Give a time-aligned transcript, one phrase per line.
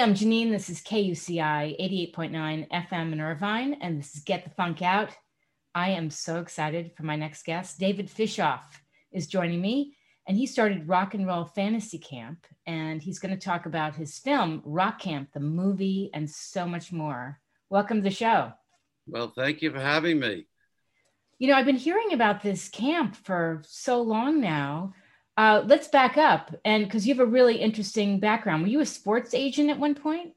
[0.00, 0.52] I'm Janine.
[0.52, 5.10] This is KUCI 88.9 FM in Irvine, and this is Get the Funk Out.
[5.74, 7.80] I am so excited for my next guest.
[7.80, 8.60] David Fishof
[9.10, 9.96] is joining me,
[10.28, 14.20] and he started Rock and Roll Fantasy Camp, and he's going to talk about his
[14.20, 17.40] film, Rock Camp, the movie, and so much more.
[17.68, 18.52] Welcome to the show.
[19.08, 20.46] Well, thank you for having me.
[21.40, 24.94] You know, I've been hearing about this camp for so long now.
[25.38, 28.60] Uh, let's back up, and because you have a really interesting background.
[28.60, 30.32] Were you a sports agent at one point?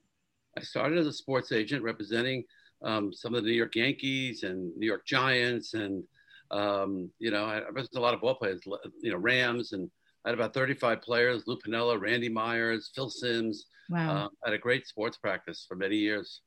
[0.56, 2.44] I started as a sports agent representing
[2.84, 6.04] um, some of the New York Yankees and New York Giants, and
[6.52, 8.62] um, you know, I represented a lot of ball players,
[9.02, 9.90] you know, Rams, and
[10.24, 13.66] I had about 35 players: Lou Piniella, Randy Myers, Phil Simms.
[13.90, 14.26] Wow!
[14.26, 16.42] Uh, I had a great sports practice for many years.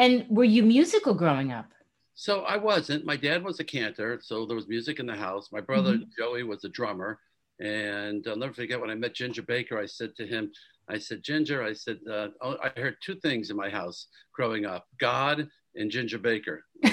[0.00, 1.70] And were you musical growing up?
[2.14, 3.04] So I wasn't.
[3.04, 5.52] My dad was a cantor, so there was music in the house.
[5.52, 6.10] My brother mm-hmm.
[6.18, 7.20] Joey was a drummer.
[7.60, 10.50] And I'll never forget when I met Ginger Baker, I said to him,
[10.88, 14.66] I said, Ginger, I said, uh, oh, I heard two things in my house growing
[14.66, 16.64] up God and Ginger Baker.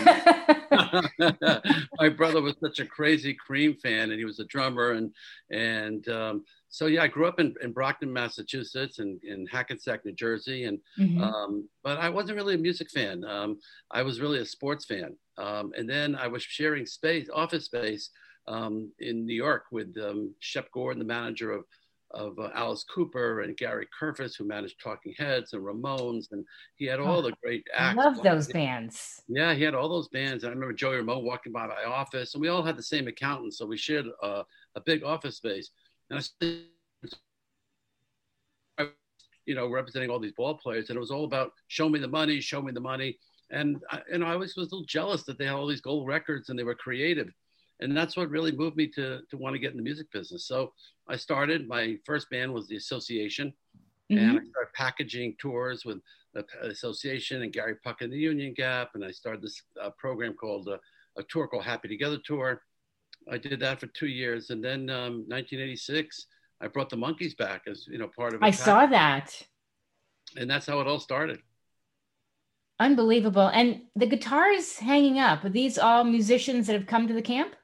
[2.00, 4.92] my brother was such a crazy Cream fan, and he was a drummer.
[4.92, 5.14] And,
[5.52, 10.14] and um, so, yeah, I grew up in, in Brockton, Massachusetts, and in Hackensack, New
[10.14, 10.64] Jersey.
[10.66, 11.22] And, mm-hmm.
[11.22, 13.24] um, but I wasn't really a music fan.
[13.26, 13.60] Um,
[13.92, 15.18] I was really a sports fan.
[15.38, 18.10] Um, and then I was sharing space, office space
[18.48, 21.66] um, in New York with um, Shep Gordon, the manager of
[22.14, 26.86] of uh, Alice Cooper and Gary Kurfirst, who managed Talking Heads and Ramones, and he
[26.86, 27.98] had all oh, the great acts.
[27.98, 29.22] I love those bands.
[29.28, 30.44] Yeah, he had all those bands.
[30.44, 33.08] And I remember Joey Ramone walking by my office, and we all had the same
[33.08, 34.44] accountant, so we shared uh,
[34.76, 35.70] a big office space.
[36.10, 36.30] And
[38.78, 38.88] I,
[39.46, 42.08] you know, representing all these ball players, and it was all about show me the
[42.08, 43.18] money, show me the money.
[43.52, 46.08] And I, and I always was a little jealous that they had all these gold
[46.08, 47.34] records and they were creative
[47.82, 50.46] and that's what really moved me to to want to get in the music business.
[50.46, 50.74] So
[51.08, 51.68] I started.
[51.68, 53.54] My first band was the Association,
[54.12, 54.18] mm-hmm.
[54.18, 56.00] and I started packaging tours with
[56.34, 60.34] the Association and Gary Puckett and the Union Gap, and I started this uh, program
[60.34, 60.78] called uh,
[61.18, 62.62] a tour called Happy Together Tour.
[63.30, 66.28] I did that for two years, and then um, 1986,
[66.62, 68.44] I brought the Monkees back as you know part of.
[68.44, 69.36] I saw that,
[70.38, 71.40] and that's how it all started.
[72.80, 73.48] Unbelievable!
[73.48, 75.44] And the guitars hanging up.
[75.44, 77.56] Are these all musicians that have come to the camp?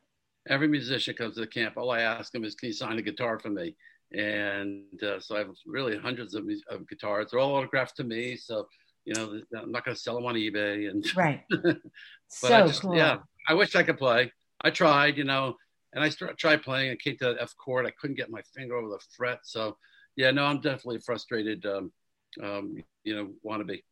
[0.50, 1.75] Every musician comes to the camp.
[1.78, 3.75] All I ask them is, can you sign a guitar for me?
[4.13, 7.31] And uh, so I have really hundreds of, of guitars.
[7.31, 8.38] They're all autographed to me.
[8.38, 8.68] So,
[9.06, 10.90] you know, I'm not going to sell them on eBay.
[10.90, 11.44] And right.
[11.50, 11.78] but
[12.28, 12.96] so I just, cool.
[12.96, 14.31] yeah, I wish I could play.
[14.62, 15.56] I tried, you know,
[15.94, 16.91] and I started, tried playing.
[16.91, 17.85] I came to that F chord.
[17.85, 19.40] I couldn't get my finger over the fret.
[19.44, 19.78] So,
[20.16, 21.66] yeah, no, I'm definitely frustrated.
[21.66, 21.91] Um,
[22.41, 23.84] um, you know, wannabe.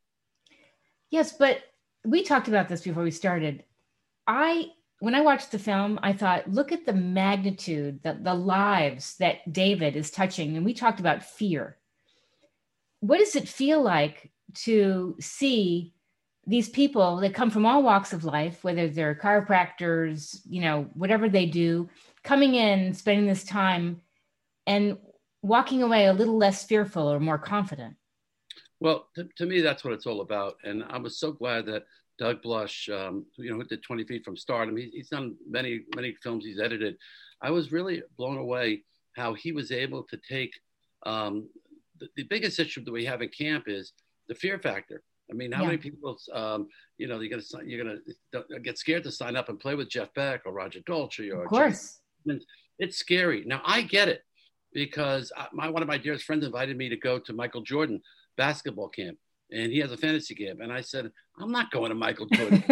[1.10, 1.60] Yes, but
[2.04, 3.64] we talked about this before we started.
[4.28, 9.18] I when I watched the film, I thought, look at the magnitude, the, the lives
[9.18, 10.56] that David is touching.
[10.56, 11.78] And we talked about fear.
[13.02, 14.32] What does it feel like
[14.64, 15.94] to see
[16.48, 21.28] these people that come from all walks of life, whether they're chiropractors, you know, whatever
[21.28, 21.90] they do,
[22.24, 24.02] coming in, spending this time
[24.66, 24.98] and
[25.42, 27.96] walking away a little less fearful or more confident?
[28.80, 30.58] Well, to, to me, that's what it's all about.
[30.64, 31.86] And I was so glad that
[32.18, 34.78] Doug Blush, um, you know, who did 20 Feet from Stardom.
[34.78, 36.98] He, he's done many, many films he's edited.
[37.42, 38.84] I was really blown away
[39.16, 40.54] how he was able to take
[41.06, 41.50] um,
[42.00, 43.94] the, the, biggest issue that we have in camp is
[44.28, 45.04] the fear factor.
[45.30, 45.68] I mean, how yeah.
[45.68, 46.68] many people, um,
[46.98, 50.14] you know, you're gonna you're gonna get scared to sign up and play with Jeff
[50.14, 52.00] Beck or Roger Daltrey or of course.
[52.78, 53.44] It's scary.
[53.46, 54.24] Now I get it
[54.74, 58.02] because my one of my dearest friends invited me to go to Michael Jordan
[58.38, 59.18] basketball camp,
[59.52, 60.60] and he has a fantasy camp.
[60.62, 62.64] And I said, I'm not going to Michael Jordan.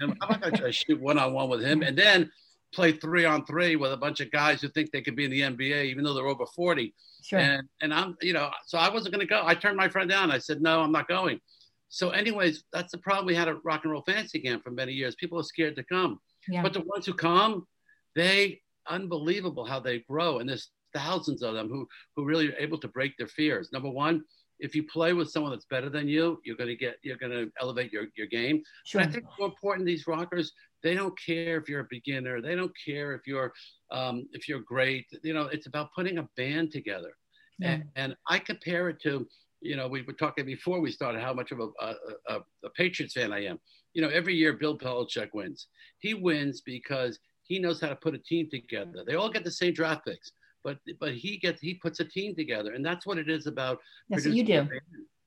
[0.00, 2.30] I'm not going to try to shoot one on one with him and then
[2.72, 5.30] play three on three with a bunch of guys who think they could be in
[5.30, 6.94] the NBA, even though they're over 40.
[7.22, 7.38] Sure.
[7.38, 9.42] And, and I'm, you know, so I wasn't going to go.
[9.44, 10.30] I turned my friend down.
[10.30, 11.40] I said, no, I'm not going.
[11.88, 14.92] So, anyways, that's the problem we had at Rock and Roll Fantasy Camp for many
[14.92, 15.14] years.
[15.14, 16.18] People are scared to come.
[16.48, 16.62] Yeah.
[16.62, 17.66] But the ones who come,
[18.14, 20.38] they, unbelievable how they grow.
[20.38, 23.70] And there's thousands of them who, who really are able to break their fears.
[23.72, 24.24] Number one,
[24.58, 27.32] if you play with someone that's better than you, you're going to get you're going
[27.32, 28.62] to elevate your, your game.
[28.84, 29.00] Sure.
[29.00, 32.40] But I think more important, these rockers they don't care if you're a beginner.
[32.40, 33.52] They don't care if you're
[33.90, 35.06] um, if you're great.
[35.22, 37.16] You know, it's about putting a band together.
[37.58, 37.70] Yeah.
[37.70, 39.26] And, and I compare it to
[39.62, 41.94] you know we were talking before we started how much of a, a,
[42.28, 43.58] a, a Patriots fan I am.
[43.94, 45.68] You know, every year Bill Belichick wins.
[45.98, 49.04] He wins because he knows how to put a team together.
[49.06, 50.32] They all get the same draft picks
[50.66, 53.78] but but he gets he puts a team together, and that's what it is about.
[54.10, 54.68] That's what you do.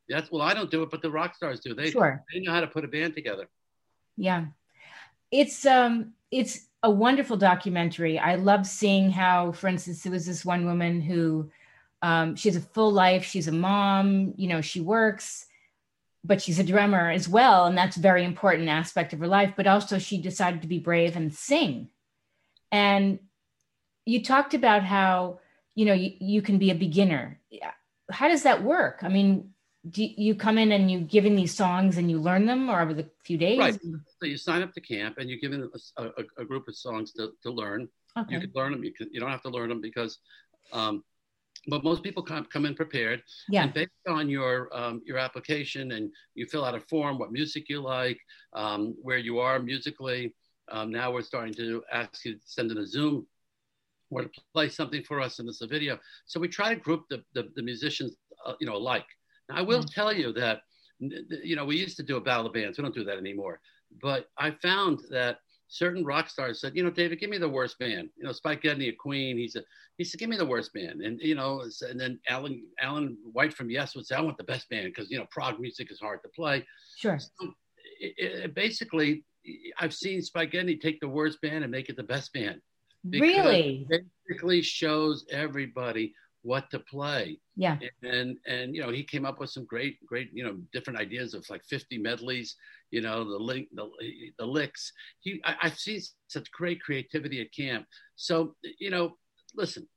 [0.09, 1.73] That's well, I don't do it, but the rock stars do.
[1.73, 2.21] They sure.
[2.31, 3.47] they know how to put a band together.
[4.17, 4.47] Yeah,
[5.31, 8.19] it's um it's a wonderful documentary.
[8.19, 11.49] I love seeing how, for instance, there was this one woman who
[12.01, 13.23] um, she has a full life.
[13.23, 14.33] She's a mom.
[14.35, 15.45] You know, she works,
[16.21, 19.53] but she's a drummer as well, and that's a very important aspect of her life.
[19.55, 21.87] But also, she decided to be brave and sing.
[22.73, 23.19] And
[24.09, 25.39] you talked about how
[25.75, 27.39] you know you, you can be a beginner.
[28.11, 28.99] How does that work?
[29.03, 29.51] I mean,
[29.87, 32.81] do you come in and you give in these songs and you learn them or
[32.81, 33.59] over the few days?
[33.59, 33.79] Right.
[34.19, 36.75] So you sign up to camp and you give in a, a, a group of
[36.75, 37.87] songs to, to learn.
[38.17, 38.33] Okay.
[38.33, 38.83] You can learn them.
[38.83, 40.17] You, can, you don't have to learn them because,
[40.73, 41.03] um,
[41.67, 43.21] but most people come, come in prepared.
[43.47, 43.63] Yeah.
[43.63, 47.69] And based on your um, your application and you fill out a form, what music
[47.69, 48.19] you like,
[48.53, 50.33] um, where you are musically.
[50.71, 53.25] Um, now we're starting to ask you to send in a Zoom
[54.09, 55.97] or to play something for us in this video.
[56.25, 58.15] So we try to group the, the, the musicians,
[58.45, 59.05] uh, you know, alike.
[59.49, 59.93] Now, I will mm-hmm.
[59.93, 60.61] tell you that,
[60.99, 62.77] you know, we used to do a battle of bands.
[62.77, 63.59] We don't do that anymore.
[64.01, 67.77] But I found that certain rock stars said, you know, David, give me the worst
[67.79, 68.09] band.
[68.17, 69.63] You know, Spike Edney, a Queen, he said,
[69.97, 71.01] he said, give me the worst band.
[71.01, 74.43] And, you know, and then Alan, Alan White from Yes would say, I want the
[74.43, 76.65] best band because, you know, prog music is hard to play.
[76.97, 77.19] Sure.
[77.19, 77.53] So
[77.99, 79.23] it, it basically,
[79.79, 82.61] I've seen Spike Edney take the worst band and make it the best band.
[83.03, 83.87] Really?
[84.27, 87.39] basically shows everybody what to play.
[87.55, 87.77] Yeah.
[88.03, 91.33] And and you know he came up with some great great you know different ideas
[91.33, 92.55] of like 50 medleys.
[92.91, 93.89] You know the link the
[94.37, 94.91] the licks.
[95.19, 97.85] He I, I've seen such great creativity at camp.
[98.15, 99.17] So you know
[99.55, 99.87] listen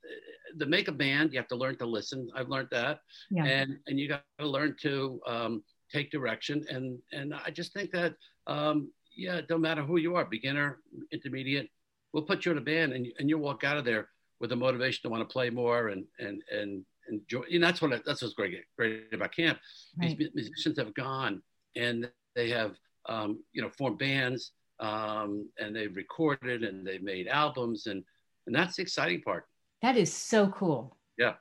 [0.59, 3.01] to make a band you have to learn to listen i've learned that
[3.31, 3.45] yeah.
[3.45, 5.63] and and you got to learn to um,
[5.93, 8.15] take direction and and i just think that
[8.47, 10.79] um, yeah it don't matter who you are beginner
[11.13, 11.69] intermediate
[12.13, 14.09] we'll put you in a band and, and you'll walk out of there
[14.41, 17.43] with the motivation to want to play more and and and enjoy.
[17.53, 19.59] And that's what that's what's great great about camp.
[19.99, 20.17] Right.
[20.17, 21.43] These musicians have gone
[21.77, 22.77] and they have
[23.09, 28.05] um, you know formed bands um, and they've recorded and they've made albums and
[28.47, 29.47] and that's the exciting part.
[29.83, 30.97] That is so cool.
[31.17, 31.35] Yeah.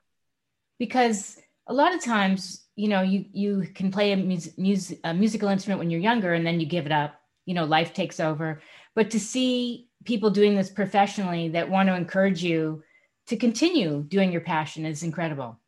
[0.79, 1.37] Because
[1.67, 5.49] a lot of times, you know, you you can play a, mus- mus- a musical
[5.49, 7.15] instrument when you're younger and then you give it up.
[7.45, 8.61] You know, life takes over.
[8.93, 12.83] But to see people doing this professionally that want to encourage you
[13.27, 15.59] to continue doing your passion is incredible.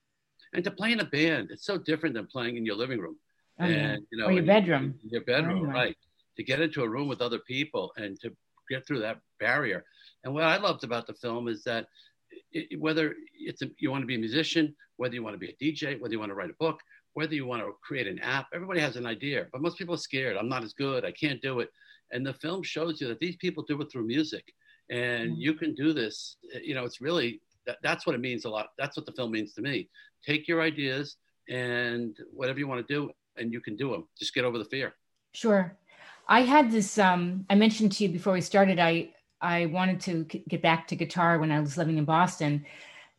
[0.53, 3.17] And to play in a band, it's so different than playing in your living room.
[3.59, 3.95] Oh, and yeah.
[4.11, 4.95] you know, or your bedroom.
[5.09, 5.95] Your bedroom, oh, right.
[6.37, 8.31] To get into a room with other people and to
[8.69, 9.85] get through that barrier.
[10.23, 11.87] And what I loved about the film is that
[12.51, 15.49] it, whether it's a, you want to be a musician, whether you want to be
[15.49, 16.79] a DJ, whether you want to write a book,
[17.13, 19.47] whether you want to create an app, everybody has an idea.
[19.51, 20.37] But most people are scared.
[20.37, 21.05] I'm not as good.
[21.05, 21.69] I can't do it.
[22.13, 24.53] And the film shows you that these people do it through music
[24.89, 25.41] and mm-hmm.
[25.41, 28.67] you can do this you know it's really that, that's what it means a lot
[28.77, 29.89] that's what the film means to me.
[30.25, 31.17] Take your ideas
[31.49, 34.65] and whatever you want to do and you can do them just get over the
[34.65, 34.93] fear.
[35.33, 35.75] Sure.
[36.27, 39.09] I had this um, i mentioned to you before we started i
[39.41, 42.65] i wanted to get back to guitar when i was living in boston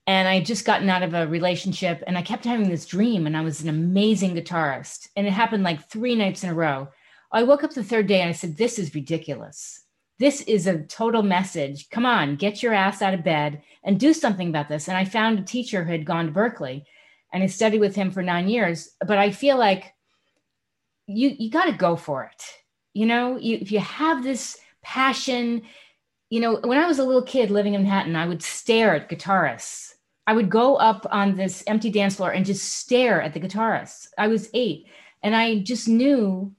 [0.07, 3.27] and i had just gotten out of a relationship and i kept having this dream
[3.27, 6.89] and i was an amazing guitarist and it happened like three nights in a row
[7.35, 9.85] i woke up the third day and i said this is ridiculous
[10.19, 11.91] this is a total message.
[11.91, 14.89] Come on, get your ass out of bed and do something about this.
[14.89, 16.85] And I found a teacher who had gone to Berklee
[17.33, 18.91] and I studied with him for nine years.
[19.05, 19.93] But I feel like
[21.07, 22.45] you you got to go for it.
[22.95, 25.63] You know, you, if you have this passion,
[26.31, 29.11] you know, when I was a little kid living in Manhattan, I would stare at
[29.11, 29.95] guitarists.
[30.29, 34.07] I would go up on this empty dance floor and just stare at the guitarists.
[34.17, 34.87] I was eight,
[35.23, 36.55] and I just knew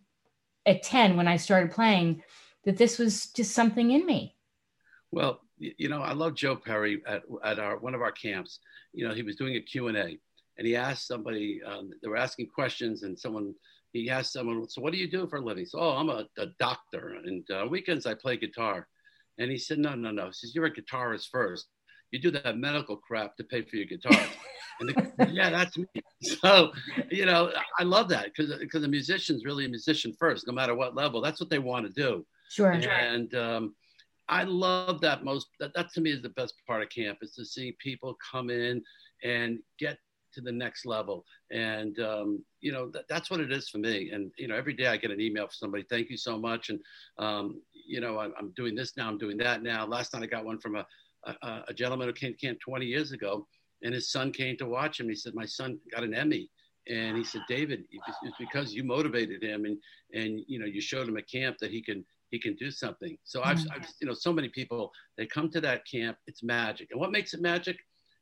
[0.66, 2.24] at 10 when I started playing
[2.64, 4.36] that this was just something in me.
[5.12, 8.60] Well, you know, I love Joe Perry at, at our one of our camps.
[8.94, 10.20] You know, he was doing a Q&A
[10.58, 13.54] and he asked somebody, um, they were asking questions and someone,
[13.94, 15.66] he asked someone, so what do you do for a living?
[15.66, 18.88] So, oh, I'm a, a doctor and uh, weekends I play guitar.
[19.38, 20.28] And he said, no, no, no.
[20.28, 21.68] He says, you're a guitarist first.
[22.12, 24.18] You do that medical crap to pay for your guitar.
[24.80, 25.86] and the, yeah, that's me.
[26.22, 26.72] So,
[27.10, 30.76] you know, I love that because because the musician's really a musician first, no matter
[30.76, 31.22] what level.
[31.22, 32.26] That's what they want to do.
[32.50, 32.72] Sure.
[32.72, 33.76] And um,
[34.28, 35.48] I love that most.
[35.60, 38.50] That, that to me is the best part of camp is to see people come
[38.50, 38.82] in
[39.24, 39.98] and get
[40.34, 41.26] to the next level.
[41.52, 44.12] And um, you know that, that's what it is for me.
[44.12, 46.70] And you know every day I get an email from somebody, thank you so much.
[46.70, 46.80] And
[47.18, 49.86] um, you know I'm, I'm, doing this now, I'm doing that now.
[49.86, 50.86] Last night I got one from a,
[51.26, 53.48] a, a gentleman who came to camp 20 years ago,
[53.84, 55.10] and his son came to watch him.
[55.10, 56.50] He said my son got an Emmy
[56.88, 59.76] and he said david it's because you motivated him and
[60.14, 62.06] and you know you showed him at camp that he can
[62.36, 63.18] he can do something.
[63.24, 63.68] So I've, mm.
[63.72, 66.90] I've, you know, so many people, they come to that camp, it's magic.
[66.92, 67.78] And what makes it magic?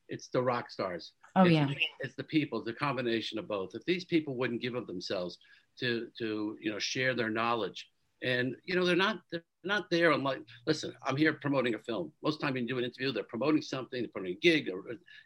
[0.09, 1.13] It's the rock stars.
[1.35, 1.67] Oh, it's, yeah.
[2.01, 3.71] It's the people, the combination of both.
[3.73, 5.37] If these people wouldn't give of themselves
[5.79, 7.87] to, to, you know, share their knowledge
[8.23, 10.11] and, you know, they're not, they're not there.
[10.11, 12.11] I'm like, listen, I'm here promoting a film.
[12.23, 14.83] Most time you do an interview, they're promoting something, they're promoting a gig or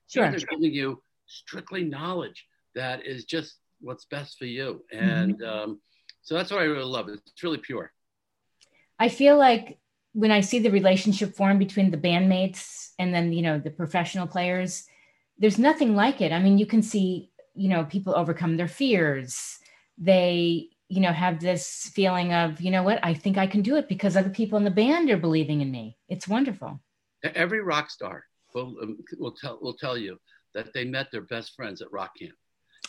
[0.08, 0.30] sure.
[0.30, 4.84] they're giving you strictly knowledge that is just what's best for you.
[4.92, 5.72] And mm-hmm.
[5.72, 5.80] um,
[6.22, 7.08] so that's what I really love.
[7.10, 7.92] It's really pure.
[9.00, 9.78] I feel like
[10.14, 14.26] when I see the relationship form between the bandmates and then, you know, the professional
[14.26, 14.86] players,
[15.38, 16.32] there's nothing like it.
[16.32, 19.60] I mean, you can see, you know, people overcome their fears.
[20.00, 23.76] They, you know, have this feeling of, you know what, I think I can do
[23.76, 25.98] it because other people in the band are believing in me.
[26.08, 26.80] It's wonderful.
[27.24, 30.18] Every rock star will, um, will, tell, will tell you
[30.54, 32.34] that they met their best friends at rock camp.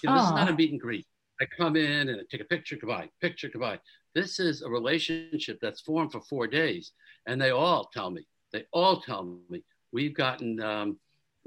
[0.02, 1.06] You know, this is not a meet and greet.
[1.40, 3.80] I come in and I take a picture, goodbye, picture, goodbye.
[4.14, 6.92] This is a relationship that's formed for four days.
[7.26, 10.98] And they all tell me, they all tell me, we've gotten, um,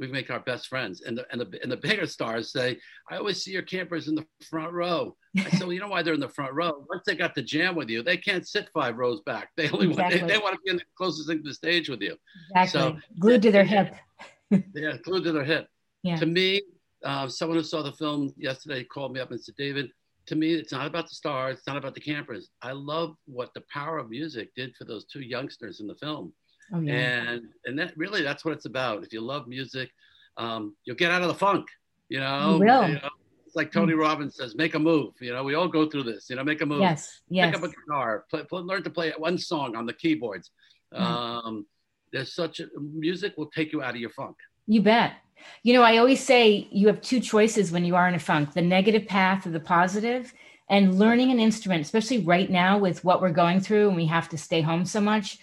[0.02, 1.02] we make our best friends.
[1.02, 2.80] And the, and, the, and the bigger stars say,
[3.10, 5.16] I always see your campers in the front row.
[5.38, 6.84] I said, well, you know why they're in the front row?
[6.90, 9.50] Once they got the jam with you, they can't sit five rows back.
[9.56, 10.20] They only exactly.
[10.20, 12.18] want, they, they, want to be in the closest thing to the stage with you.
[12.56, 12.80] Exactly.
[12.80, 13.94] So, glued to their hip.
[14.50, 15.68] yeah, glued to their hip.
[16.02, 16.16] Yeah.
[16.16, 16.64] To me,
[17.06, 19.92] uh, someone who saw the film yesterday called me up and said, David,
[20.26, 22.50] to me, it's not about the stars, it's not about the campers.
[22.64, 26.34] I love what the power of music did for those two youngsters in the film.
[26.74, 26.94] Oh, yeah.
[26.94, 29.04] And and that really that's what it's about.
[29.04, 29.90] If you love music,
[30.38, 31.68] um, you'll get out of the funk.
[32.10, 32.64] You know, you.
[32.64, 33.10] You know,
[33.46, 34.02] it's like Tony mm-hmm.
[34.02, 35.14] Robbins says, make a move.
[35.20, 36.30] You know, we all go through this.
[36.30, 36.82] You know, make a move.
[36.82, 37.22] Yes.
[37.30, 37.54] Yes.
[37.54, 38.26] Pick up a guitar.
[38.30, 40.52] Play, play, learn to play one song on the keyboards.
[40.94, 41.04] Mm-hmm.
[41.04, 41.66] Um,
[42.14, 44.38] there's such a music will take you out of your funk.
[44.68, 45.16] You bet.
[45.64, 48.54] You know, I always say you have two choices when you are in a funk
[48.54, 50.34] the negative path or the positive.
[50.70, 54.30] And learning an instrument, especially right now with what we're going through and we have
[54.30, 55.40] to stay home so much,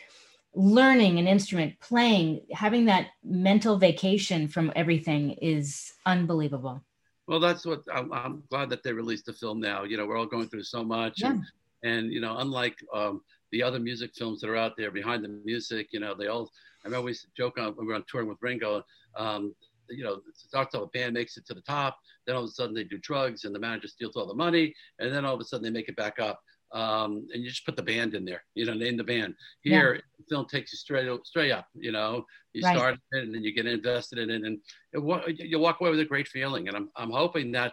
[0.54, 6.82] learning an instrument, playing, having that mental vacation from everything is unbelievable.
[7.26, 9.84] Well, that's what I'm, I'm glad that they released the film now.
[9.84, 11.20] You know, we're all going through so much.
[11.20, 11.32] Yeah.
[11.32, 11.44] And,
[11.84, 13.20] and, you know, unlike um,
[13.52, 16.50] the other music films that are out there behind the music, you know, they all,
[16.84, 18.82] I remember we used to joke on when we were on touring with Ringo.
[19.16, 19.54] Um,
[19.90, 22.52] you know, starts off a band makes it to the top, then all of a
[22.52, 25.40] sudden they do drugs and the manager steals all the money, and then all of
[25.40, 26.42] a sudden they make it back up.
[26.72, 29.34] Um, and you just put the band in there, you know, name the band.
[29.62, 30.00] Here, yeah.
[30.18, 31.66] the film takes you straight straight up.
[31.74, 32.76] You know, you right.
[32.76, 34.58] start it and then you get invested in it, and
[34.92, 36.68] it, you walk away with a great feeling.
[36.68, 37.72] And I'm I'm hoping that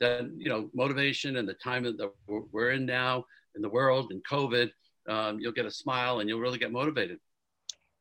[0.00, 3.24] that you know motivation and the time that we're in now
[3.56, 4.70] in the world and COVID,
[5.08, 7.18] um, you'll get a smile and you'll really get motivated.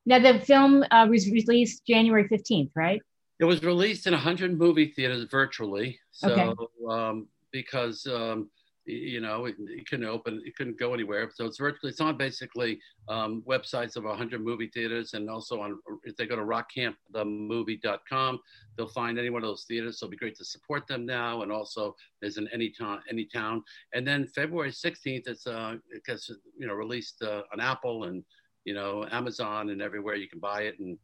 [0.05, 3.01] Now the film uh, was released January fifteenth, right?
[3.39, 5.99] It was released in 100 movie theaters virtually.
[6.11, 6.53] So, okay.
[6.89, 8.49] um, because, um,
[8.85, 11.29] you know, it, it, couldn't open, it couldn't go anywhere.
[11.33, 15.79] So it's virtually, it's on basically um, websites of 100 movie theaters and also on,
[16.03, 18.39] if they go to rockcampthemovie.com,
[18.77, 19.99] they'll find any one of those theaters.
[19.99, 21.41] So it'll be great to support them now.
[21.41, 23.63] And also there's an any town, any town.
[23.93, 28.23] And then February 16th, it's, uh, it gets, you know, released uh, on Apple and,
[28.65, 30.79] you know, Amazon and everywhere you can buy it.
[30.79, 30.97] And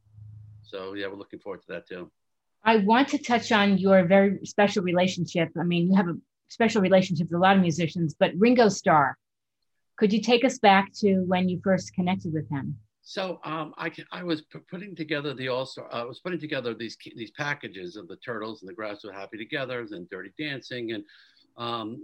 [0.63, 2.11] so, yeah, we're looking forward to that too.
[2.63, 5.50] I want to touch on your very special relationship.
[5.59, 6.15] I mean, you have a
[6.51, 9.17] special relationship with a lot of musicians, but Ringo Starr.
[9.98, 12.75] Could you take us back to when you first connected with him?
[13.03, 15.88] So um, I, I was putting together the All Star.
[15.91, 19.38] I was putting together these these packages of the Turtles and the Grass Were Happy
[19.38, 21.03] Together and Dirty Dancing, and
[21.58, 21.98] um,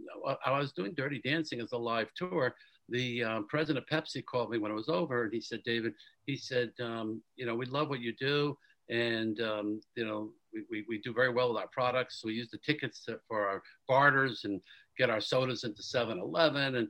[0.46, 2.56] I was doing Dirty Dancing as a live tour.
[2.90, 5.94] The uh, president of Pepsi called me when it was over, and he said, "David,
[6.26, 8.58] he said, um, you know, we love what you do,
[8.90, 12.22] and um, you know, we, we, we, do very well with our products.
[12.24, 14.62] We use the tickets to, for our barters and
[14.98, 16.76] get our sodas into 7-Eleven.
[16.76, 16.88] And,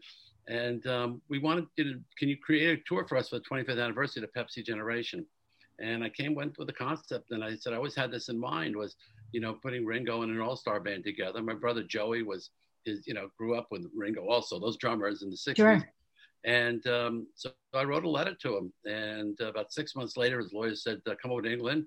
[0.47, 3.83] and um, we wanted to, can you create a tour for us for the 25th
[3.83, 5.25] anniversary of the Pepsi generation?
[5.79, 8.39] And I came went with the concept and I said, I always had this in
[8.39, 8.95] mind was,
[9.31, 11.41] you know, putting Ringo and an all-star band together.
[11.43, 12.49] My brother Joey was,
[12.85, 15.57] his, you know, grew up with Ringo also, those drummers in the 60s.
[15.57, 15.89] Sure.
[16.45, 18.73] And um, so I wrote a letter to him.
[18.85, 21.85] And uh, about six months later, his lawyer said, come over to England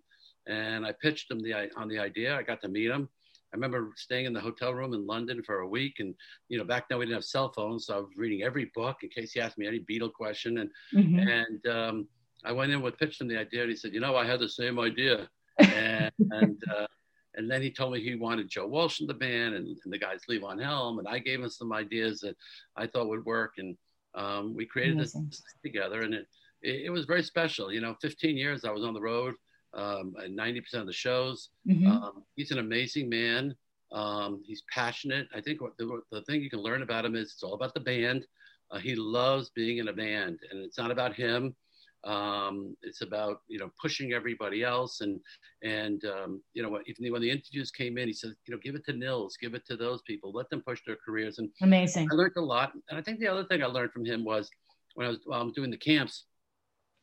[0.50, 2.36] and I pitched him the on the idea.
[2.36, 3.08] I got to meet him.
[3.52, 6.14] I remember staying in the hotel room in London for a week, and
[6.48, 8.98] you know, back then we didn't have cell phones, so I was reading every book
[9.02, 10.58] in case he asked me any Beatle question.
[10.58, 11.28] And mm-hmm.
[11.28, 12.08] and um,
[12.44, 14.40] I went in with pitched him the idea, and he said, "You know, I had
[14.40, 15.28] the same idea."
[15.60, 16.86] And and, uh,
[17.34, 19.98] and then he told me he wanted Joe Walsh in the band, and, and the
[19.98, 22.34] guys Levon Helm, and I gave him some ideas that
[22.76, 23.76] I thought would work, and
[24.14, 25.26] um, we created Amazing.
[25.28, 26.26] this together, and it,
[26.62, 27.70] it it was very special.
[27.70, 29.34] You know, 15 years I was on the road
[29.74, 31.50] um, 90% of the shows.
[31.68, 31.90] Mm-hmm.
[31.90, 33.54] Um, he's an amazing man.
[33.92, 35.28] Um, he's passionate.
[35.34, 37.74] I think what the, the, thing you can learn about him is it's all about
[37.74, 38.26] the band.
[38.70, 41.56] Uh, he loves being in a band, and it's not about him.
[42.04, 45.20] Um, it's about you know pushing everybody else, and
[45.62, 48.76] and um, you know even when the interviews came in, he said you know give
[48.76, 51.38] it to Nils, give it to those people, let them push their careers.
[51.38, 52.08] And amazing.
[52.10, 54.48] I learned a lot, and I think the other thing I learned from him was
[54.94, 56.24] when I was, while I was doing the camps,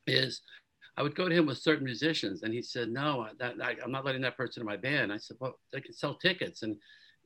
[0.06, 0.40] is
[0.98, 3.92] I would go to him with certain musicians, and he said, "No, that, I, am
[3.92, 6.76] not letting that person in my band." I said, "Well, they can sell tickets," and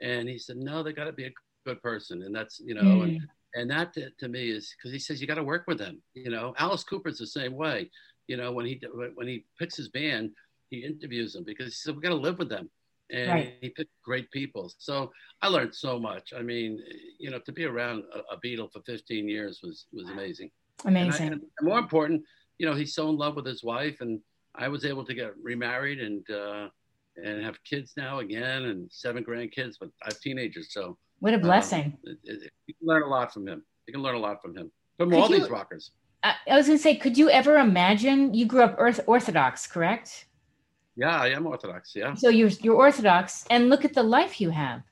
[0.02, 1.32] and he said, "No, they got to be a
[1.64, 3.02] good person," and that's you know, mm.
[3.04, 3.20] and,
[3.54, 6.02] and that to, to me is because he says you got to work with them.
[6.12, 7.90] You know, Alice Cooper's the same way.
[8.28, 8.78] You know, when he
[9.14, 10.32] when he picks his band,
[10.68, 12.70] he interviews them because he said we got to live with them,
[13.10, 13.54] and right.
[13.62, 14.70] he picked great people.
[14.76, 15.10] So
[15.40, 16.34] I learned so much.
[16.36, 16.78] I mean,
[17.18, 20.50] you know, to be around a, a Beatle for 15 years was was amazing.
[20.84, 21.28] Amazing.
[21.28, 22.22] And, I, and more important,
[22.62, 24.20] you know, he's so in love with his wife, and
[24.54, 26.68] I was able to get remarried and uh,
[27.16, 30.72] and have kids now again, and seven grandkids, but I have teenagers.
[30.72, 31.98] So what a um, blessing!
[32.06, 33.64] Um, it, it, you can learn a lot from him.
[33.88, 35.90] You can learn a lot from him, from could all you, these rockers.
[36.22, 38.32] I, I was going to say, could you ever imagine?
[38.32, 40.26] You grew up Orthodox, correct?
[40.94, 41.96] Yeah, I am Orthodox.
[41.96, 42.14] Yeah.
[42.14, 44.82] So you're you're Orthodox, and look at the life you have.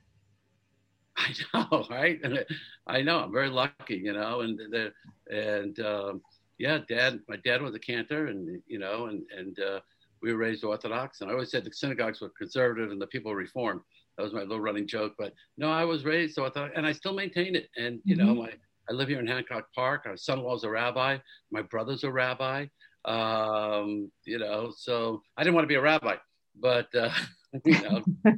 [1.17, 2.19] I know, right?
[2.87, 3.19] I know.
[3.19, 4.91] I'm very lucky, you know, and the
[5.29, 6.21] and um,
[6.61, 9.79] yeah, dad, my dad was a cantor, and you know, and and uh,
[10.21, 13.31] we were raised Orthodox, and I always said the synagogues were conservative and the people
[13.31, 13.81] were reformed.
[14.15, 15.15] That was my little running joke.
[15.17, 17.67] But no, I was raised Orthodox, and I still maintain it.
[17.77, 18.27] And you mm-hmm.
[18.27, 18.51] know, my
[18.87, 20.03] I live here in Hancock Park.
[20.05, 21.17] Our son-in-law's a rabbi.
[21.49, 22.67] My brother's a rabbi.
[23.05, 26.17] Um, you know, so I didn't want to be a rabbi,
[26.59, 27.09] but uh,
[27.65, 28.03] you know.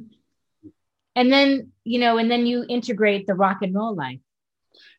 [1.14, 4.20] and then you know, and then you integrate the rock and roll life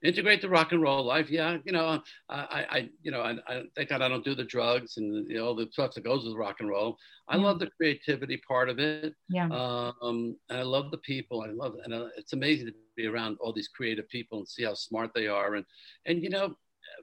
[0.05, 1.29] integrate the rock and roll life.
[1.29, 4.43] Yeah, you know, I, I you know, I, I thank God I don't do the
[4.43, 6.97] drugs and you know the stuff that goes with rock and roll.
[7.27, 7.43] I yeah.
[7.43, 9.13] love the creativity part of it.
[9.29, 9.47] Yeah.
[9.49, 11.41] Um, and I love the people.
[11.41, 14.63] I love, and uh, it's amazing to be around all these creative people and see
[14.63, 15.55] how smart they are.
[15.55, 15.65] And
[16.05, 16.55] and you know,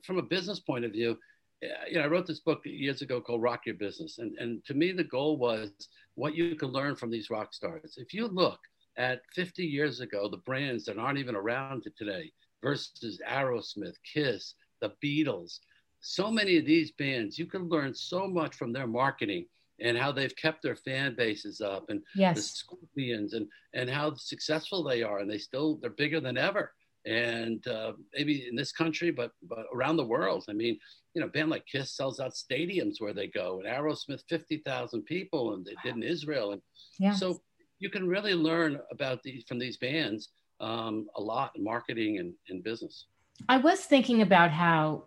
[0.04, 1.18] from a business point of view,
[1.60, 4.74] you know, I wrote this book years ago called Rock Your Business, and and to
[4.74, 5.70] me the goal was
[6.14, 7.94] what you can learn from these rock stars.
[7.96, 8.58] If you look
[8.98, 12.30] at 50 years ago, the brands that aren't even around today,
[12.62, 15.58] versus Aerosmith, Kiss, the Beatles.
[16.00, 19.46] So many of these bands, you can learn so much from their marketing
[19.80, 22.36] and how they've kept their fan bases up and yes.
[22.36, 25.18] the Scorpions and, and how successful they are.
[25.18, 26.72] And they still, they're bigger than ever.
[27.04, 30.44] And uh, maybe in this country, but, but around the world.
[30.48, 30.78] I mean,
[31.14, 35.02] you know, a band like Kiss sells out stadiums where they go and Aerosmith, 50,000
[35.04, 36.52] people and they did in Israel.
[36.52, 36.62] And
[36.98, 37.14] yeah.
[37.14, 37.40] so
[37.80, 40.28] you can really learn about these from these bands
[40.62, 43.06] um, a lot in marketing and, and business.
[43.48, 45.04] I was thinking about how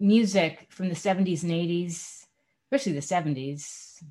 [0.00, 2.26] music from the 70s and 80s,
[2.66, 4.02] especially the 70s,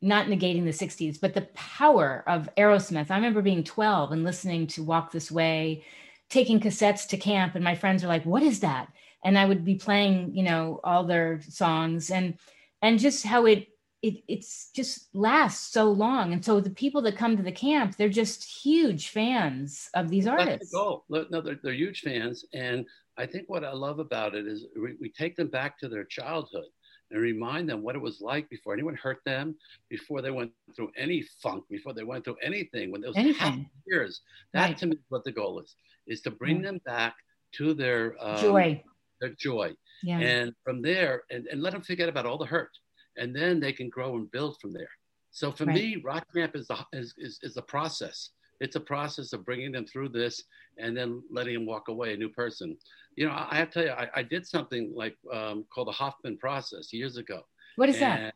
[0.00, 3.10] not negating the 60s, but the power of Aerosmith.
[3.10, 5.84] I remember being 12 and listening to Walk This Way,
[6.30, 8.88] taking cassettes to camp, and my friends are like, What is that?
[9.24, 12.38] And I would be playing, you know, all their songs and
[12.82, 13.68] and just how it
[14.04, 16.34] it it's just lasts so long.
[16.34, 20.26] And so the people that come to the camp, they're just huge fans of these
[20.26, 20.74] artists.
[20.74, 22.44] Oh no, they're, they're huge fans.
[22.52, 22.86] And
[23.16, 26.04] I think what I love about it is we, we take them back to their
[26.04, 26.66] childhood
[27.10, 29.54] and remind them what it was like before anyone hurt them,
[29.88, 34.20] before they went through any funk, before they went through anything, when those happy years.
[34.52, 34.78] That right.
[34.78, 36.66] to me is what the goal is, is to bring yeah.
[36.66, 37.14] them back
[37.56, 38.82] to their um, joy.
[39.20, 39.72] Their joy.
[40.02, 40.18] Yeah.
[40.18, 42.72] And from there, and, and let them forget about all the hurt
[43.16, 44.88] and then they can grow and build from there.
[45.30, 45.74] So for right.
[45.74, 48.30] me, Rock Camp is, the, is, is, is a process.
[48.60, 50.44] It's a process of bringing them through this
[50.78, 52.76] and then letting them walk away a new person.
[53.16, 55.92] You know, I have to tell you, I, I did something like um, called the
[55.92, 57.42] Hoffman process years ago.
[57.76, 58.34] What is and, that?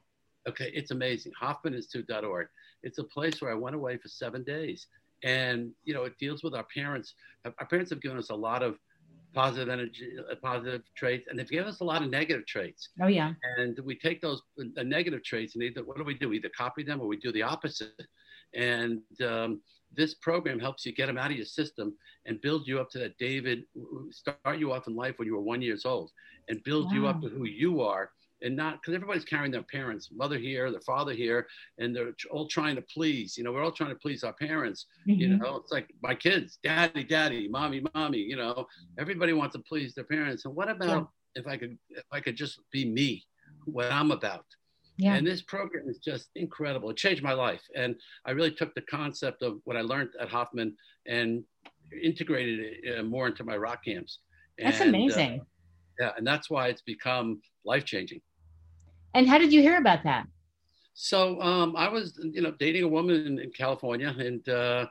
[0.49, 1.33] Okay, it's amazing.
[1.41, 2.49] Hoffmaninstitute.org.
[2.83, 4.87] It's a place where I went away for seven days.
[5.25, 7.15] And, you know, it deals with our parents.
[7.45, 8.79] Our parents have given us a lot of
[9.35, 12.89] positive energy, uh, positive traits, and they've given us a lot of negative traits.
[13.03, 13.33] Oh yeah.
[13.59, 16.29] And we take those uh, negative traits and either what do we do?
[16.29, 17.93] We either copy them or we do the opposite.
[18.55, 19.61] And um,
[19.95, 21.95] this program helps you get them out of your system
[22.27, 23.65] and build you up to that David.
[24.11, 26.11] Start you off in life when you were one years old,
[26.49, 26.93] and build wow.
[26.93, 28.11] you up to who you are
[28.43, 31.47] and not because everybody's carrying their parents, mother here, their father here,
[31.79, 33.37] and they're all trying to please.
[33.37, 34.87] You know, we're all trying to please our parents.
[35.09, 35.21] Mm-hmm.
[35.21, 38.19] You know, it's like my kids, daddy, daddy, mommy, mommy.
[38.19, 38.67] You know,
[38.99, 40.45] everybody wants to please their parents.
[40.45, 41.43] And what about yeah.
[41.43, 43.25] if I could, if I could just be me,
[43.65, 44.45] what I'm about?
[44.97, 45.15] Yeah.
[45.15, 46.91] And this program is just incredible.
[46.91, 47.95] It changed my life, and
[48.27, 51.45] I really took the concept of what I learned at Hoffman and
[52.03, 54.19] integrated it uh, more into my rock camps.
[54.59, 55.41] That's and, uh, amazing.
[55.41, 55.45] Uh,
[56.01, 58.21] yeah, and that's why it's become life changing.
[59.15, 60.27] And how did you hear about that?
[60.95, 64.87] So um, I was, you know, dating a woman in, in California, and uh,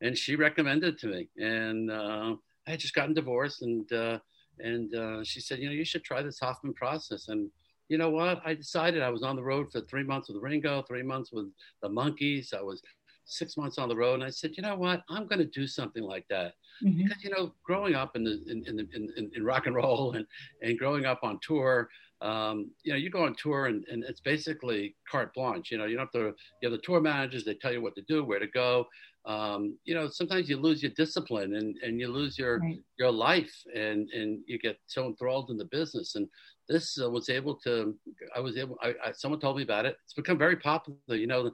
[0.00, 2.34] and she recommended to me, and uh,
[2.66, 4.18] I had just gotten divorced, and uh,
[4.58, 7.50] and uh, she said, you know, you should try this Hoffman process, and
[7.88, 8.42] you know what?
[8.44, 11.46] I decided I was on the road for three months with Ringo, three months with
[11.82, 12.52] the Monkees.
[12.52, 12.82] I was
[13.24, 15.02] six months on the road, and I said, you know what?
[15.08, 17.04] I'm going to do something like that mm-hmm.
[17.04, 20.26] because you know, growing up in the in in, in, in rock and roll and
[20.62, 21.88] and growing up on tour,
[22.24, 25.70] um, you know, you go on tour and, and it's basically carte blanche.
[25.70, 27.94] You know, you don't have to, you have the tour managers, they tell you what
[27.96, 28.86] to do, where to go.
[29.26, 32.78] Um, you know, sometimes you lose your discipline and, and you lose your, right.
[32.98, 36.14] your life and, and you get so enthralled in the business.
[36.14, 36.26] And
[36.66, 37.94] this uh, was able to,
[38.34, 39.96] I was able, I, I, someone told me about it.
[40.04, 41.50] It's become very popular, you know,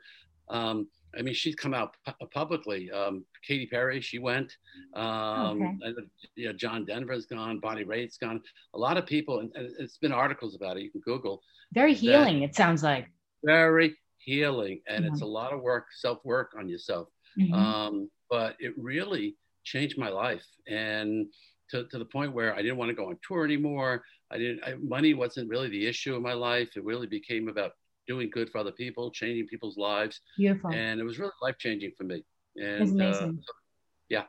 [0.50, 2.90] um, I mean, she's come out pu- publicly.
[2.90, 4.56] Um, Katy Perry, she went.
[4.94, 5.94] Um, okay.
[6.36, 7.58] you know, John Denver's gone.
[7.58, 8.40] Bonnie Raitt's gone.
[8.74, 10.82] A lot of people, and, and, it's been articles about it.
[10.82, 11.42] You can Google.
[11.72, 12.42] Very healing.
[12.42, 13.08] It sounds like.
[13.44, 15.14] Very healing, and mm-hmm.
[15.14, 17.08] it's a lot of work, self work on yourself.
[17.38, 17.54] Mm-hmm.
[17.54, 21.26] Um, but it really changed my life, and
[21.70, 24.04] to, to the point where I didn't want to go on tour anymore.
[24.30, 24.62] I didn't.
[24.64, 26.76] I, money wasn't really the issue in my life.
[26.76, 27.72] It really became about
[28.10, 30.20] doing good for other people, changing people's lives.
[30.36, 30.72] Beautiful.
[30.72, 32.24] And it was really life changing for me.
[32.56, 33.30] And uh,
[34.08, 34.24] yeah.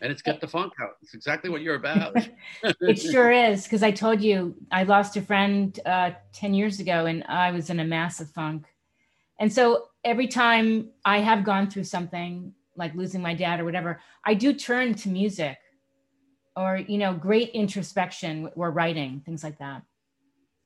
[0.00, 0.92] And it's get the funk out.
[1.02, 2.14] It's exactly what you're about.
[2.62, 3.64] it sure is.
[3.64, 7.68] Because I told you I lost a friend uh, 10 years ago and I was
[7.68, 8.66] in a massive funk.
[9.40, 14.00] And so every time I have gone through something like losing my dad or whatever,
[14.24, 15.58] I do turn to music
[16.54, 19.82] or, you know, great introspection or writing, things like that.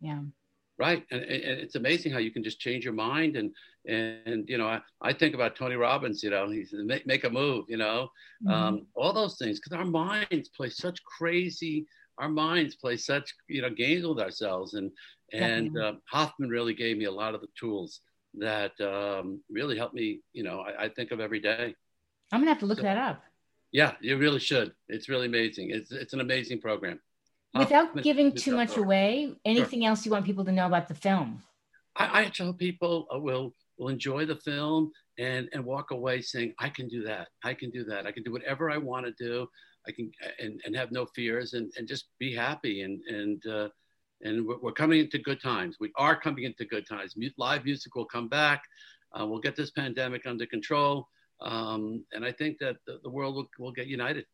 [0.02, 0.20] Yeah.
[0.76, 3.52] Right, and, and, it's amazing how you can just change your mind, and
[3.86, 6.22] and you know, I, I think about Tony Robbins.
[6.22, 7.66] You know, he says make make a move.
[7.68, 8.08] You know,
[8.44, 8.52] mm-hmm.
[8.52, 11.86] um, all those things because our minds play such crazy.
[12.18, 14.90] Our minds play such you know games with ourselves, and
[15.32, 18.00] and uh, Hoffman really gave me a lot of the tools
[18.38, 20.20] that um, really helped me.
[20.32, 21.74] You know, I, I, think of every day.
[22.32, 23.22] I'm gonna have to look so, that up.
[23.72, 24.72] Yeah, you really should.
[24.88, 25.70] It's really amazing.
[25.70, 27.00] It's it's an amazing program.
[27.58, 29.90] Without giving too much away, anything sure.
[29.90, 31.42] else you want people to know about the film?
[31.96, 36.54] I, I tell people uh, will will enjoy the film and and walk away saying,
[36.58, 37.28] I can do that.
[37.44, 38.06] I can do that.
[38.06, 39.46] I can do whatever I want to do.
[39.86, 43.68] I can and, and have no fears and, and just be happy and and uh,
[44.22, 45.76] and we're, we're, coming into good times.
[45.78, 47.14] We are coming into good times.
[47.36, 48.62] Live music will come back.
[49.12, 51.06] Uh, we'll get this pandemic under control,
[51.40, 54.24] um, and I think that the, the world will, will get united.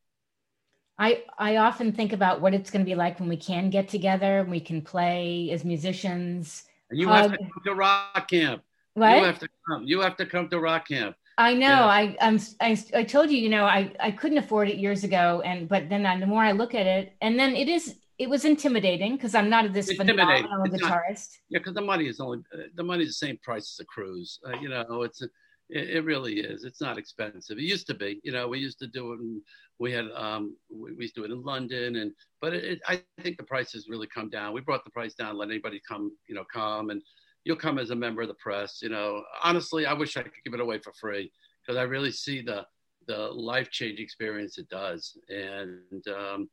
[1.01, 3.89] I, I often think about what it's going to be like when we can get
[3.89, 6.65] together, and we can play as musicians.
[6.91, 7.31] You hug.
[7.31, 8.63] have to come to rock camp.
[8.95, 9.17] What?
[9.17, 9.85] You have to come.
[9.85, 11.17] You have to come to rock camp.
[11.39, 11.69] I know.
[11.69, 11.87] Yeah.
[11.87, 15.41] I, I'm, I, I told you, you know, I, I couldn't afford it years ago.
[15.43, 18.29] And, but then I, the more I look at it, and then it is, it
[18.29, 21.09] was intimidating because I'm not this phenomenal it's guitarist.
[21.09, 21.59] Not, yeah.
[21.61, 22.41] Cause the money is only,
[22.75, 24.39] the money is the same price as a cruise.
[24.47, 25.31] Uh, you know, it's, it,
[25.71, 26.65] it, really is.
[26.65, 27.57] It's not expensive.
[27.57, 28.21] It used to be.
[28.23, 29.21] You know, we used to do it.
[29.21, 29.41] In,
[29.81, 32.81] we had um, we, we used to do it in London, and but it, it,
[32.87, 34.53] I think the prices really come down.
[34.53, 35.37] We brought the price down.
[35.37, 36.13] Let anybody come.
[36.29, 37.03] You know, come and
[37.45, 38.81] you'll come as a member of the press.
[38.83, 42.13] You know, honestly, I wish I could give it away for free because I really
[42.13, 42.67] see the
[43.09, 45.17] the life changing experience it does.
[45.31, 46.51] And um,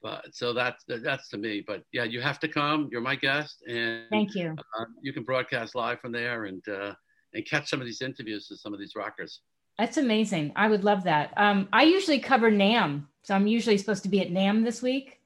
[0.00, 1.64] but so that's that's to me.
[1.66, 2.88] But yeah, you have to come.
[2.92, 4.54] You're my guest, and thank you.
[4.78, 6.66] Uh, you can broadcast live from there, and.
[6.66, 6.94] Uh,
[7.34, 9.42] and catch some of these interviews with some of these rockers.
[9.78, 10.52] That's amazing.
[10.56, 11.32] I would love that.
[11.36, 15.20] Um, I usually cover NAMM, so I'm usually supposed to be at NAMM this week,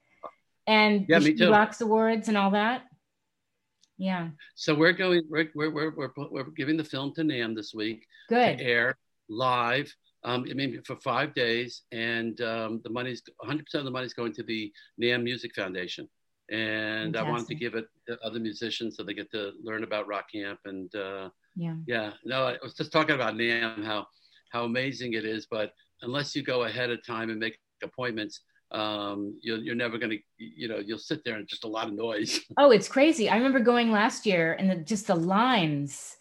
[0.67, 1.51] and yeah, me too.
[1.51, 2.83] Rocks Awards and all that.
[3.97, 4.29] Yeah.
[4.55, 5.23] So we're going.
[5.31, 8.07] We're we're we're we're, we're giving the film to NAMM this week.
[8.29, 8.59] Good.
[8.59, 8.99] To air
[9.31, 9.95] live.
[10.25, 14.13] Um, I mean, for five days, and um, the money's 100 percent of the money's
[14.13, 16.09] going to the NAMM Music Foundation.
[16.51, 17.27] And Fantastic.
[17.27, 20.27] I wanted to give it to other musicians so they get to learn about rock
[20.31, 20.95] camp and.
[20.95, 21.75] Uh, yeah.
[21.87, 22.13] Yeah.
[22.25, 24.07] No, I was just talking about NAMM how
[24.53, 29.39] how amazing it is, but unless you go ahead of time and make appointments, um,
[29.43, 31.95] you're, you're never going to, you know, you'll sit there and just a lot of
[31.95, 32.41] noise.
[32.59, 33.29] Oh, it's crazy.
[33.29, 36.17] I remember going last year and the, just the lines.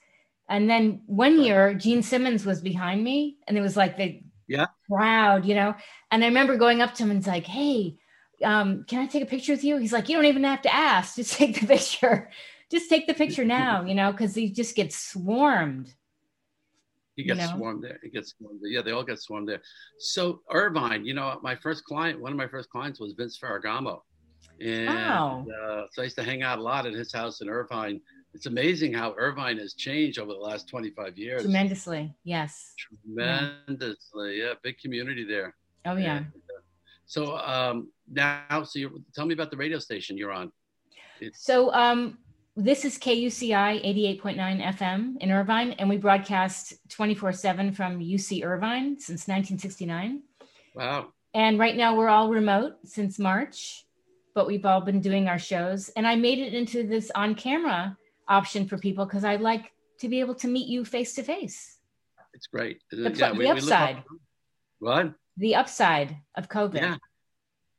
[0.49, 4.67] And then one year, Gene Simmons was behind me and it was like the yeah.
[4.89, 5.75] crowd, you know.
[6.09, 7.97] And I remember going up to him and it's like, hey,
[8.43, 9.77] um, can I take a picture with you?
[9.77, 12.29] He's like, you don't even have to ask, just take the picture
[12.71, 15.93] just take the picture now, you know, because he just gets swarmed.
[17.15, 17.55] He gets you know?
[17.57, 17.99] swarmed there.
[18.03, 18.71] He gets swarmed there.
[18.71, 19.61] Yeah, they all get swarmed there.
[19.99, 24.01] So Irvine, you know, my first client, one of my first clients was Vince Ferragamo.
[24.59, 25.45] And wow.
[25.49, 27.99] uh, so I used to hang out a lot at his house in Irvine.
[28.33, 31.41] It's amazing how Irvine has changed over the last 25 years.
[31.41, 32.73] Tremendously, yes.
[32.77, 34.45] Tremendously, yeah.
[34.45, 35.55] yeah big community there.
[35.85, 36.17] Oh yeah.
[36.17, 36.61] And, uh,
[37.05, 40.51] so um, now, so tell me about the radio station you're on.
[41.19, 42.19] It's- so um,
[42.55, 48.99] this is KUCI 88.9 FM in Irvine, and we broadcast 24 7 from UC Irvine
[48.99, 50.21] since 1969.
[50.75, 51.07] Wow.
[51.33, 53.85] And right now we're all remote since March,
[54.35, 55.89] but we've all been doing our shows.
[55.89, 60.09] And I made it into this on camera option for people because I like to
[60.09, 61.77] be able to meet you face to face.
[62.33, 62.81] It's great.
[62.91, 64.03] Uh, the, yeah, the we, upside.
[64.09, 64.17] We
[64.79, 65.13] what?
[65.37, 66.75] The upside of COVID.
[66.75, 66.97] Yeah.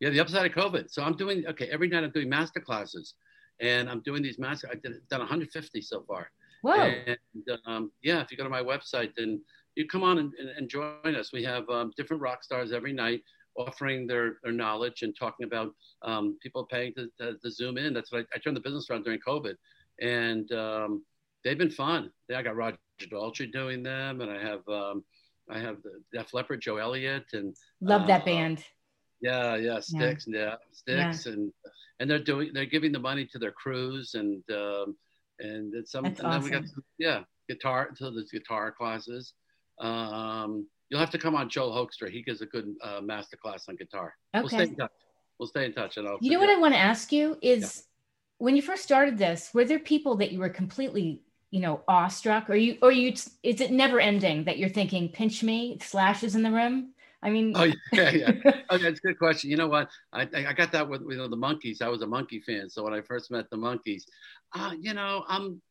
[0.01, 0.91] Yeah, the upside of COVID.
[0.91, 3.15] So I'm doing, okay, every night I'm doing master classes
[3.61, 4.69] and I'm doing these master.
[4.71, 6.31] I've done 150 so far.
[6.63, 6.95] Whoa!
[7.07, 7.19] And
[7.67, 9.41] um, yeah, if you go to my website, then
[9.75, 11.33] you come on and, and join us.
[11.33, 13.23] We have um, different rock stars every night
[13.57, 17.93] offering their, their knowledge and talking about um, people paying to, to, to, zoom in.
[17.93, 19.55] That's what I, I, turned the business around during COVID,
[20.01, 21.05] and um,
[21.45, 22.11] they've been fun.
[22.29, 22.79] Yeah, I got Roger
[23.11, 25.05] Daltrey doing them, and I have um,
[25.51, 28.65] I have the Def Leppard, Joe Elliott, and love that uh, band.
[29.21, 31.33] Yeah, yeah, Styx, yeah, yeah Styx, yeah.
[31.33, 31.53] and
[32.03, 34.97] and they're doing they're giving the money to their crews, and um,
[35.39, 36.51] and it's some, That's and awesome.
[36.51, 39.35] then we got yeah guitar until so there's guitar classes.
[39.81, 42.11] Um, you'll have to come on Joel Hoekstra.
[42.11, 44.15] He gives a good uh, master class on guitar.
[44.35, 44.43] Okay.
[44.43, 44.91] We'll stay in touch.
[45.39, 45.97] We'll stay in touch.
[45.97, 47.83] And I'll you know what I want to ask you is yeah.
[48.39, 52.51] when you first started this, were there people that you were completely, you know, awestruck
[52.51, 53.13] or you, or you,
[53.45, 56.95] is it never ending that you're thinking, pinch me, slashes in the room?
[57.23, 58.29] I mean, oh yeah, yeah.
[58.71, 59.51] okay, it's a good question.
[59.51, 59.89] You know what?
[60.13, 61.81] I I got that with you know the Monkees.
[61.81, 64.05] I was a Monkee fan, so when I first met the Monkees,
[64.55, 65.63] uh, you know, I'm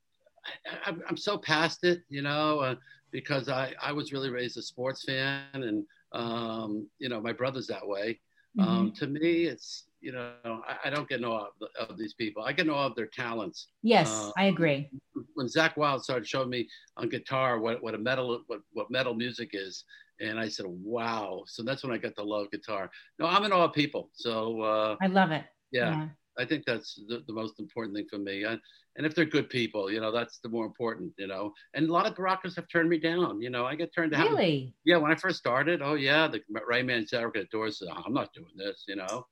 [0.85, 2.03] I, am so past it.
[2.09, 2.75] You know, uh,
[3.11, 7.67] because I, I was really raised a sports fan and um, you know my brother's
[7.67, 8.19] that way
[8.59, 8.77] um, mm-hmm.
[8.77, 12.43] um, to me it's you know I, I, don't get no of, of these people
[12.43, 14.89] i get no of their talents yes uh, i agree
[15.35, 19.13] when Zakk Wylde started showing me on guitar what, what a metal what, what metal
[19.13, 19.85] music is
[20.21, 23.51] and i said wow so that's when i got to love guitar no i'm in
[23.51, 26.07] awe of people so uh, i love it yeah, yeah.
[26.37, 28.45] I think that's the, the most important thing for me.
[28.45, 28.57] I,
[28.97, 31.53] and if they're good people, you know, that's the more important, you know.
[31.73, 33.41] And a lot of rockers have turned me down.
[33.41, 34.27] You know, I get turned down.
[34.27, 34.73] Really?
[34.83, 38.03] Yeah, when I first started, oh yeah, the right Ray Manzarek at doors said, oh,
[38.05, 39.25] I'm not doing this, you know.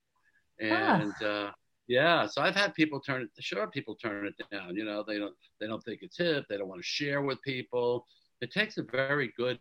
[0.62, 1.26] And ah.
[1.26, 1.52] uh,
[1.88, 3.30] yeah, so I've had people turn it.
[3.40, 4.76] Sure, people turn it down.
[4.76, 6.46] You know, they don't they don't think it's hip.
[6.50, 8.06] They don't want to share with people.
[8.42, 9.60] It takes a very good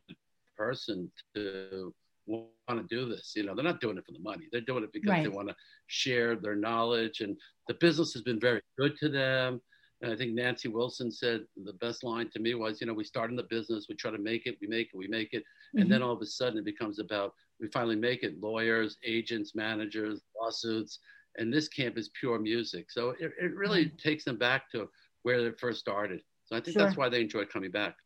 [0.59, 1.95] person to
[2.27, 3.33] want to do this.
[3.37, 4.47] You know, they're not doing it for the money.
[4.53, 5.23] They're doing it because right.
[5.23, 7.37] they want to share their knowledge, and
[7.69, 9.61] the business has been very good to them.
[10.01, 13.03] And I think Nancy Wilson said the best line to me was, you know, we
[13.03, 15.43] start in the business, we try to make it, we make it, we make it,
[15.43, 15.81] mm-hmm.
[15.81, 18.41] and then all of a sudden it becomes about we finally make it.
[18.41, 21.01] Lawyers, agents, managers, lawsuits,
[21.37, 22.91] and this camp is pure music.
[22.91, 23.97] So it, it really mm-hmm.
[23.97, 24.89] takes them back to
[25.23, 26.21] where they first started.
[26.45, 26.85] So I think sure.
[26.85, 27.97] that's why they enjoy coming back.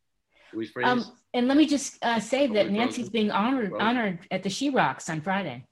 [0.83, 4.69] Um, and let me just uh, say that Nancy's being honored honored at the She
[4.69, 5.65] Rocks on Friday.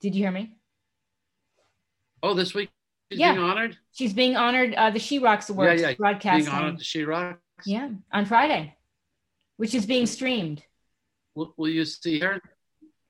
[0.00, 0.54] Did you hear me?
[2.22, 2.70] Oh, this week
[3.10, 3.32] she's yeah.
[3.32, 3.76] being honored.
[3.92, 4.74] She's being honored.
[4.74, 5.94] Uh, the She Rocks Awards yeah, yeah.
[5.94, 6.44] broadcasting.
[6.44, 7.40] Being honored the She Rocks.
[7.64, 8.76] Yeah, on Friday,
[9.56, 10.62] which is being streamed.
[11.34, 12.40] Will, will you see her?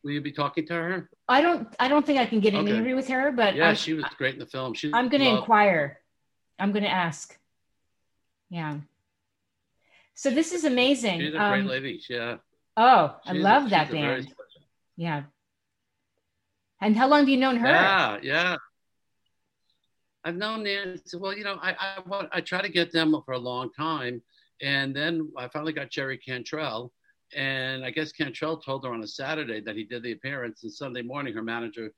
[0.03, 1.11] Will you be talking to her?
[1.29, 1.69] I don't.
[1.79, 2.71] I don't think I can get an okay.
[2.71, 4.75] interview with her, but yeah, I, she was great in the film.
[4.75, 6.01] She I'm going to inquire.
[6.59, 7.37] I'm going to ask.
[8.51, 8.79] Yeah.
[10.19, 11.21] So this is amazing.
[11.21, 12.03] She's a um, great lady.
[12.11, 12.39] Yeah.
[12.77, 14.35] Oh, she's I love a, that band.
[14.97, 15.23] Yeah.
[16.81, 17.69] And how long have you known her?
[17.69, 18.57] Yeah, yeah.
[20.25, 21.17] I've known Nancy.
[21.17, 21.71] Well, you know, I
[22.11, 24.21] I, I try to get them for a long time,
[24.61, 26.93] and then I finally got Jerry Cantrell,
[27.37, 30.73] and I guess Cantrell told her on a Saturday that he did the appearance, and
[30.73, 31.93] Sunday morning her manager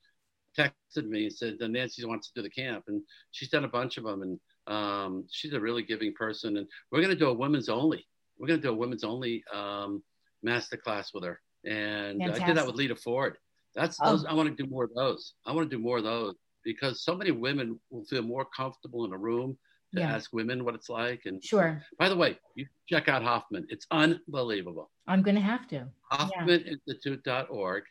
[0.59, 3.68] texted me and said that Nancy wants to do the camp, and she's done a
[3.68, 7.30] bunch of them, and um, she's a really giving person, and we're going to do
[7.30, 8.06] a women's only
[8.40, 10.03] we're going to do a women's only um,
[10.42, 11.40] master class with her.
[11.64, 12.42] And Fantastic.
[12.42, 13.37] I did that with Lita Ford.
[13.74, 14.11] That's oh.
[14.11, 14.24] those.
[14.24, 15.35] I want to do more of those.
[15.46, 19.05] I want to do more of those because so many women will feel more comfortable
[19.05, 19.59] in a room
[19.94, 20.14] to yeah.
[20.14, 21.22] ask women what it's like.
[21.26, 21.83] And sure.
[21.98, 23.66] By the way, you check out Hoffman.
[23.68, 24.90] It's unbelievable.
[25.07, 25.87] I'm going to have to.
[26.12, 27.83] HoffmanInstitute.org.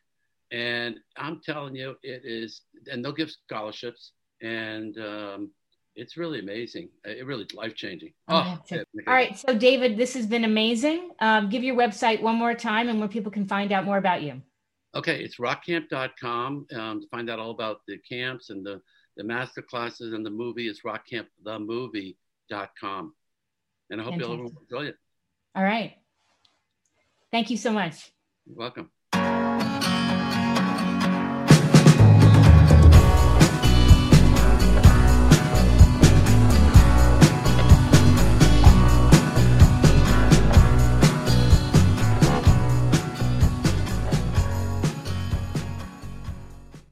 [0.52, 4.14] And I'm telling you, it is, and they'll give scholarships.
[4.42, 5.52] And um,
[6.00, 6.90] it's really amazing.
[7.04, 8.14] It really life changing.
[8.30, 9.38] Oh, All right.
[9.38, 11.10] So, David, this has been amazing.
[11.20, 14.22] Um, give your website one more time and where people can find out more about
[14.22, 14.44] you.
[14.96, 15.24] Okay.
[15.24, 18.82] It's rockcamp.com um, to find out all about the camps and the,
[19.18, 23.14] the master classes and the movie is rockcampthemovie.com.
[23.92, 24.38] And I hope Fantastic.
[24.38, 24.96] you'll enjoy it.
[25.56, 25.96] All right.
[27.32, 28.12] Thank you so much.
[28.46, 28.92] You're welcome.